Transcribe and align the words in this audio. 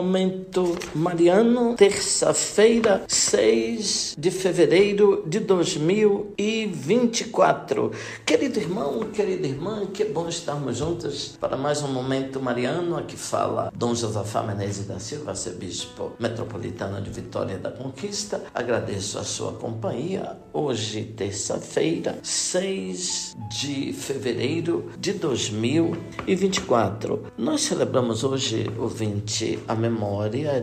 Momento 0.00 0.78
Mariano, 0.94 1.74
terça-feira, 1.76 3.04
6 3.06 4.14
de 4.18 4.30
fevereiro 4.30 5.22
de 5.26 5.40
2024. 5.40 7.92
Querido 8.24 8.58
irmão, 8.58 9.00
querida 9.12 9.46
irmã, 9.46 9.84
que 9.92 10.06
bom 10.06 10.26
estarmos 10.26 10.78
juntos 10.78 11.36
para 11.38 11.54
mais 11.54 11.82
um 11.82 11.88
Momento 11.88 12.40
Mariano. 12.40 12.96
Aqui 12.96 13.14
fala 13.14 13.70
Dom 13.76 13.94
Josafá 13.94 14.42
Menezes 14.42 14.86
da 14.86 14.98
Silva, 14.98 15.32
arcebispo 15.32 16.12
metropolitano 16.18 17.02
de 17.02 17.10
Vitória 17.10 17.58
da 17.58 17.70
Conquista. 17.70 18.42
Agradeço 18.54 19.18
a 19.18 19.24
sua 19.24 19.52
companhia. 19.52 20.38
Hoje, 20.50 21.12
terça-feira, 21.14 22.18
6 22.22 23.36
de 23.50 23.92
fevereiro 23.92 24.90
de 24.98 25.12
2024. 25.12 27.24
Nós 27.36 27.60
celebramos 27.60 28.24
hoje, 28.24 28.64
ouvinte, 28.78 29.58
a 29.68 29.74
memória 29.74 29.89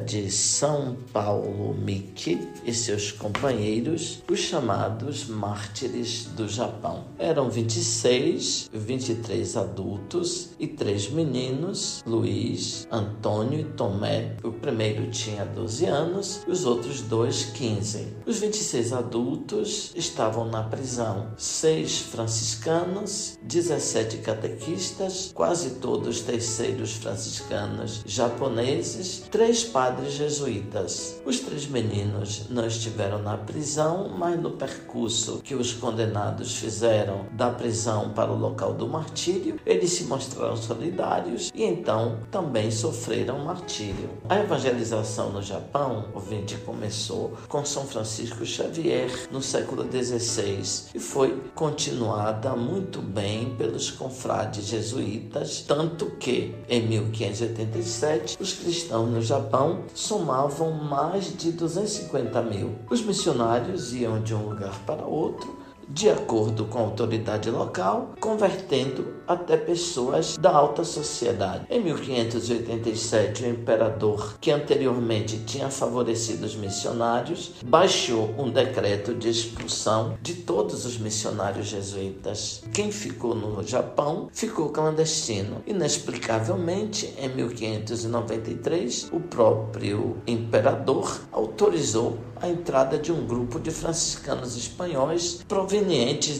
de 0.05 0.31
São 0.31 0.95
Paulo 1.11 1.73
Miki 1.73 2.39
e 2.65 2.73
seus 2.73 3.11
companheiros, 3.11 4.23
os 4.31 4.39
chamados 4.39 5.27
mártires 5.27 6.25
do 6.35 6.47
Japão. 6.47 7.05
Eram 7.19 7.49
26, 7.49 8.69
23 8.71 9.57
adultos 9.57 10.49
e 10.59 10.65
três 10.65 11.09
meninos, 11.09 12.03
Luiz, 12.05 12.87
Antônio 12.91 13.59
e 13.59 13.63
Tomé. 13.63 14.37
O 14.43 14.51
primeiro 14.51 15.09
tinha 15.11 15.45
12 15.45 15.85
anos 15.85 16.41
e 16.47 16.51
os 16.51 16.65
outros 16.65 17.01
dois 17.01 17.45
15. 17.45 18.07
Os 18.25 18.39
26 18.39 18.93
adultos 18.93 19.91
estavam 19.95 20.45
na 20.45 20.63
prisão, 20.63 21.33
seis 21.37 21.99
franciscanos, 21.99 23.37
17 23.43 24.17
catequistas, 24.17 25.31
quase 25.33 25.71
todos 25.75 26.21
terceiros 26.21 26.93
franciscanos 26.93 28.01
japoneses, 28.05 29.16
três 29.19 29.63
padres 29.63 30.13
jesuítas. 30.13 31.21
Os 31.25 31.39
três 31.39 31.67
meninos 31.67 32.45
não 32.49 32.65
estiveram 32.65 33.19
na 33.19 33.37
prisão, 33.37 34.09
mas 34.17 34.39
no 34.39 34.51
percurso 34.51 35.41
que 35.43 35.55
os 35.55 35.73
condenados 35.73 36.55
fizeram 36.55 37.25
da 37.31 37.49
prisão 37.49 38.09
para 38.09 38.31
o 38.31 38.37
local 38.37 38.73
do 38.73 38.87
martírio, 38.87 39.59
eles 39.65 39.91
se 39.91 40.05
mostraram 40.05 40.55
solidários 40.55 41.51
e 41.53 41.63
então 41.63 42.19
também 42.31 42.71
sofreram 42.71 43.39
martírio. 43.39 44.09
A 44.29 44.39
evangelização 44.39 45.31
no 45.31 45.41
Japão, 45.41 46.05
o 46.13 46.15
ouvinte, 46.15 46.55
começou 46.57 47.37
com 47.47 47.63
São 47.65 47.85
Francisco 47.85 48.45
Xavier 48.45 49.09
no 49.31 49.41
século 49.41 49.83
XVI 49.83 50.91
e 50.93 50.99
foi 50.99 51.41
continuada 51.55 52.55
muito 52.55 53.01
bem 53.01 53.55
pelos 53.55 53.91
confrades 53.91 54.65
jesuítas, 54.65 55.61
tanto 55.67 56.07
que 56.17 56.55
em 56.69 56.87
1587 56.87 58.37
os 58.39 58.53
cristãos 58.53 59.06
no 59.07 59.21
Japão 59.21 59.83
somavam 59.93 60.71
mais 60.71 61.35
de 61.35 61.51
250 61.51 62.41
mil. 62.43 62.75
Os 62.89 63.01
missionários 63.01 63.93
iam 63.93 64.21
de 64.21 64.33
um 64.33 64.49
lugar 64.49 64.77
para 64.85 65.05
outro 65.05 65.66
de 65.89 66.09
acordo 66.09 66.65
com 66.65 66.79
a 66.79 66.81
autoridade 66.81 67.49
local, 67.49 68.13
convertendo 68.19 69.15
até 69.27 69.57
pessoas 69.57 70.37
da 70.37 70.51
alta 70.51 70.83
sociedade. 70.83 71.65
Em 71.69 71.81
1587, 71.83 73.43
o 73.43 73.49
imperador, 73.49 74.37
que 74.39 74.51
anteriormente 74.51 75.39
tinha 75.39 75.69
favorecido 75.69 76.45
os 76.45 76.55
missionários, 76.55 77.53
baixou 77.65 78.33
um 78.37 78.49
decreto 78.49 79.13
de 79.13 79.29
expulsão 79.29 80.17
de 80.21 80.33
todos 80.35 80.85
os 80.85 80.97
missionários 80.97 81.67
jesuítas. 81.67 82.63
Quem 82.73 82.91
ficou 82.91 83.35
no 83.35 83.63
Japão 83.63 84.29
ficou 84.31 84.69
clandestino. 84.69 85.61
Inexplicavelmente, 85.65 87.13
em 87.17 87.29
1593, 87.29 89.09
o 89.11 89.19
próprio 89.19 90.17
imperador 90.25 91.21
autorizou 91.31 92.17
a 92.39 92.47
entrada 92.47 92.97
de 92.97 93.11
um 93.11 93.25
grupo 93.25 93.59
de 93.59 93.71
franciscanos 93.71 94.55
espanhóis 94.55 95.43
provenientes 95.47 95.76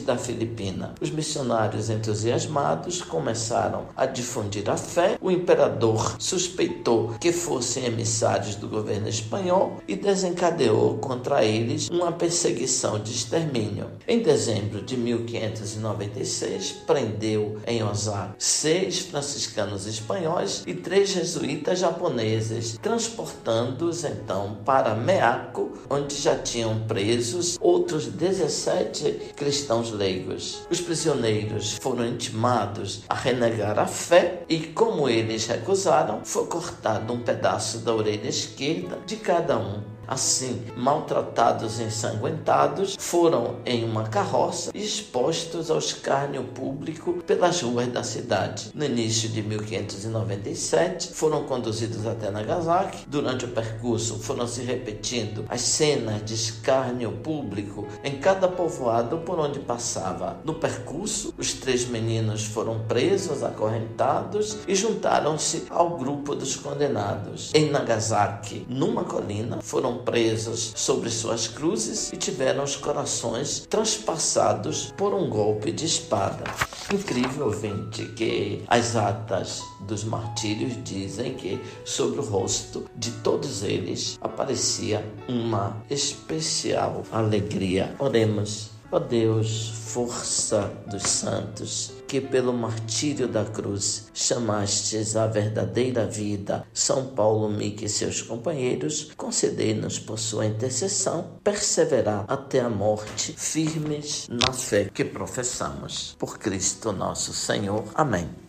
da 0.04 0.16
Filipina. 0.16 0.94
Os 1.00 1.10
missionários 1.10 1.90
entusiasmados 1.90 3.02
começaram 3.02 3.86
a 3.96 4.04
difundir 4.04 4.68
a 4.68 4.76
fé. 4.76 5.16
O 5.20 5.30
imperador 5.30 6.16
suspeitou 6.18 7.14
que 7.20 7.30
fossem 7.32 7.84
emissários 7.84 8.56
do 8.56 8.68
governo 8.68 9.08
espanhol 9.08 9.76
e 9.86 9.94
desencadeou 9.94 10.98
contra 10.98 11.44
eles 11.44 11.88
uma 11.88 12.10
perseguição 12.10 12.98
de 12.98 13.12
extermínio. 13.12 13.90
Em 14.06 14.20
dezembro 14.20 14.82
de 14.82 14.96
1596, 14.96 16.72
prendeu 16.86 17.58
em 17.66 17.82
Osaka 17.82 18.34
seis 18.38 19.00
franciscanos 19.00 19.86
espanhóis 19.86 20.62
e 20.66 20.74
três 20.74 21.10
jesuítas 21.10 21.78
japoneses, 21.78 22.76
transportando-os 22.82 24.04
então 24.04 24.58
para 24.64 24.94
Meaco, 24.94 25.72
onde 25.88 26.16
já 26.16 26.36
tinham 26.36 26.80
presos 26.86 27.56
outros 27.60 28.06
17 28.06 29.27
cristãos 29.34 29.90
leigos. 29.90 30.62
Os 30.70 30.80
prisioneiros 30.80 31.78
foram 31.80 32.06
intimados 32.06 33.02
a 33.08 33.14
renegar 33.14 33.78
a 33.78 33.86
fé 33.86 34.44
e, 34.48 34.58
como 34.58 35.08
eles 35.08 35.46
recusaram, 35.46 36.20
foi 36.24 36.46
cortado 36.46 37.12
um 37.12 37.20
pedaço 37.20 37.78
da 37.78 37.94
orelha 37.94 38.28
esquerda 38.28 38.98
de 39.06 39.16
cada 39.16 39.58
um 39.58 39.97
assim 40.08 40.62
maltratados 40.76 41.78
e 41.78 41.84
ensanguentados, 41.84 42.96
foram 42.98 43.56
em 43.66 43.84
uma 43.84 44.04
carroça 44.04 44.70
expostos 44.74 45.70
ao 45.70 45.78
escárnio 45.78 46.44
público 46.44 47.14
pelas 47.26 47.60
ruas 47.60 47.88
da 47.88 48.02
cidade. 48.02 48.70
No 48.74 48.84
início 48.84 49.28
de 49.28 49.42
1597, 49.42 51.12
foram 51.12 51.44
conduzidos 51.44 52.06
até 52.06 52.30
Nagasaki. 52.30 53.04
Durante 53.06 53.44
o 53.44 53.48
percurso, 53.48 54.18
foram 54.18 54.46
se 54.46 54.62
repetindo 54.62 55.44
as 55.48 55.60
cenas 55.60 56.24
de 56.24 56.34
escárnio 56.34 57.12
público 57.12 57.86
em 58.02 58.18
cada 58.18 58.48
povoado 58.48 59.18
por 59.18 59.38
onde 59.38 59.58
passava. 59.58 60.38
No 60.44 60.54
percurso, 60.54 61.34
os 61.36 61.52
três 61.52 61.86
meninos 61.86 62.44
foram 62.44 62.80
presos, 62.80 63.42
acorrentados 63.42 64.58
e 64.66 64.74
juntaram-se 64.74 65.66
ao 65.68 65.98
grupo 65.98 66.34
dos 66.34 66.56
condenados. 66.56 67.50
Em 67.54 67.70
Nagasaki, 67.70 68.66
numa 68.68 69.04
colina, 69.04 69.58
foram 69.60 69.97
presos 69.98 70.72
sobre 70.74 71.10
suas 71.10 71.46
cruzes 71.46 72.12
e 72.12 72.16
tiveram 72.16 72.64
os 72.64 72.76
corações 72.76 73.66
transpassados 73.68 74.92
por 74.96 75.14
um 75.14 75.28
golpe 75.28 75.72
de 75.72 75.86
espada. 75.86 76.44
Incrível, 76.92 77.46
ouvinte, 77.46 78.06
que 78.16 78.62
as 78.66 78.96
atas 78.96 79.62
dos 79.80 80.04
martírios 80.04 80.72
dizem 80.82 81.34
que 81.34 81.60
sobre 81.84 82.20
o 82.20 82.24
rosto 82.24 82.86
de 82.96 83.10
todos 83.10 83.62
eles 83.62 84.18
aparecia 84.20 85.04
uma 85.28 85.76
especial 85.90 87.02
alegria. 87.12 87.94
Oremos. 87.98 88.70
Ó 88.90 88.98
Deus, 88.98 89.68
força 89.68 90.72
dos 90.86 91.02
santos, 91.02 91.92
que 92.08 92.20
pelo 92.22 92.54
martírio 92.54 93.28
da 93.28 93.44
cruz 93.44 94.08
chamastes 94.14 95.14
a 95.14 95.26
verdadeira 95.26 96.06
vida, 96.06 96.66
São 96.72 97.08
Paulo, 97.08 97.50
Mique 97.50 97.84
e 97.84 97.88
seus 97.88 98.22
companheiros, 98.22 99.12
concedei-nos 99.16 99.98
por 99.98 100.18
sua 100.18 100.46
intercessão 100.46 101.38
perseverar 101.44 102.24
até 102.26 102.60
a 102.60 102.70
morte, 102.70 103.34
firmes 103.36 104.26
na 104.28 104.52
fé 104.54 104.88
que 104.92 105.04
professamos. 105.04 106.16
Por 106.18 106.38
Cristo 106.38 106.92
nosso 106.92 107.34
Senhor. 107.34 107.84
Amém. 107.94 108.47